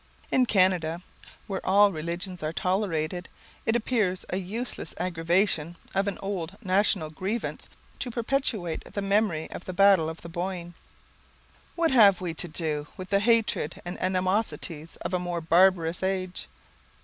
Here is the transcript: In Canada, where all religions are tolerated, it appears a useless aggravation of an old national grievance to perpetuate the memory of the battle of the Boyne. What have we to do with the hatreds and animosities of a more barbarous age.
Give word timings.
In 0.31 0.47
Canada, 0.47 1.03
where 1.45 1.63
all 1.63 1.91
religions 1.91 2.41
are 2.41 2.51
tolerated, 2.51 3.29
it 3.67 3.75
appears 3.75 4.25
a 4.31 4.37
useless 4.37 4.95
aggravation 4.99 5.77
of 5.93 6.07
an 6.07 6.17
old 6.23 6.57
national 6.65 7.11
grievance 7.11 7.69
to 7.99 8.09
perpetuate 8.09 8.83
the 8.95 9.01
memory 9.03 9.47
of 9.51 9.65
the 9.65 9.73
battle 9.73 10.09
of 10.09 10.21
the 10.21 10.27
Boyne. 10.41 10.73
What 11.75 11.91
have 11.91 12.19
we 12.19 12.33
to 12.33 12.47
do 12.47 12.87
with 12.97 13.11
the 13.11 13.19
hatreds 13.19 13.77
and 13.85 14.01
animosities 14.01 14.95
of 15.01 15.13
a 15.13 15.19
more 15.19 15.39
barbarous 15.39 16.01
age. 16.01 16.47